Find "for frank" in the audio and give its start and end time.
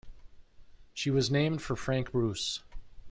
1.61-2.11